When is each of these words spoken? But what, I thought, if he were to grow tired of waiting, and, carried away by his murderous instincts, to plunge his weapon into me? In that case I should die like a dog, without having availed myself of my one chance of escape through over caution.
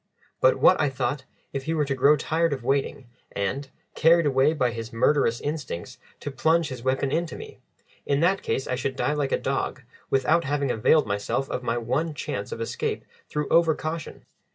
But 0.39 0.57
what, 0.57 0.81
I 0.81 0.89
thought, 0.89 1.25
if 1.53 1.65
he 1.65 1.75
were 1.75 1.85
to 1.85 1.93
grow 1.93 2.17
tired 2.17 2.53
of 2.53 2.63
waiting, 2.63 3.05
and, 3.33 3.69
carried 3.93 4.25
away 4.25 4.51
by 4.53 4.71
his 4.71 4.91
murderous 4.91 5.39
instincts, 5.39 5.99
to 6.21 6.31
plunge 6.31 6.69
his 6.69 6.81
weapon 6.81 7.11
into 7.11 7.35
me? 7.35 7.59
In 8.07 8.19
that 8.21 8.41
case 8.41 8.65
I 8.65 8.73
should 8.73 8.95
die 8.95 9.13
like 9.13 9.31
a 9.31 9.37
dog, 9.37 9.83
without 10.09 10.43
having 10.43 10.71
availed 10.71 11.05
myself 11.05 11.47
of 11.51 11.61
my 11.61 11.77
one 11.77 12.15
chance 12.15 12.51
of 12.51 12.59
escape 12.59 13.05
through 13.29 13.47
over 13.49 13.75
caution. 13.75 14.25